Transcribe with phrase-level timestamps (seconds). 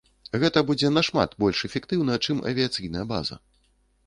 [0.43, 3.41] Гэта будзе нашмат больш эфектыўна, чым авіяцыйная база.